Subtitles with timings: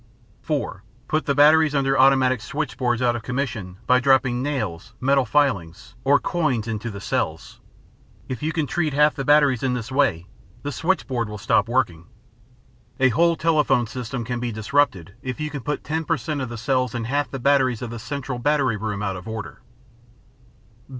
[0.41, 5.93] (4) Put the batteries under automatic switchboards out of commission by dropping nails, metal filings,
[6.03, 7.59] or coins into the cells.
[8.27, 10.25] If you can treat half the batteries in this way,
[10.63, 12.07] the switchboard will stop working.
[12.99, 16.57] A whole telephone system can be disrupted if you can put 10 percent of the
[16.57, 19.61] cells in half the batteries of the central battery room out of order.